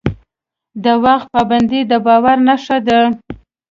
د 0.83 0.85
وخت 1.03 1.27
پابندي 1.35 1.81
د 1.91 1.93
باور 2.05 2.37
نښه 2.47 2.77
ده. 2.87 2.99